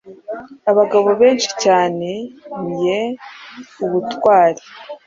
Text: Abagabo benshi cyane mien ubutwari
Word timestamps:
Abagabo 0.71 1.09
benshi 1.21 1.49
cyane 1.63 2.07
mien 2.69 3.11
ubutwari 3.85 4.61